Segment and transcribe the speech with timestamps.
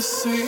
[0.00, 0.44] when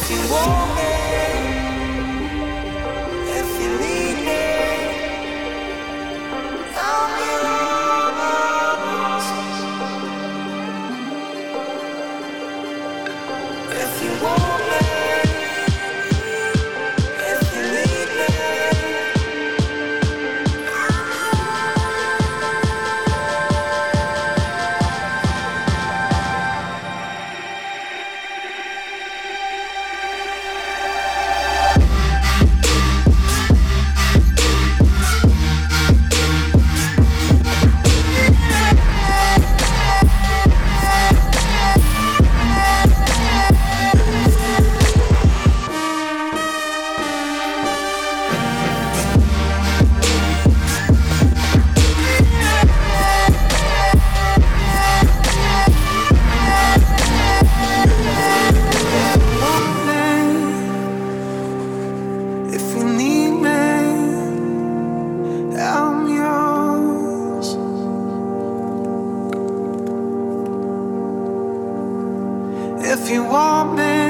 [0.00, 1.27] if you want me.
[72.90, 74.07] if you want me.